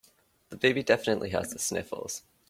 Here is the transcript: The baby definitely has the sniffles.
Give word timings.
The 0.49 0.57
baby 0.57 0.81
definitely 0.81 1.29
has 1.29 1.51
the 1.51 1.59
sniffles. 1.59 2.23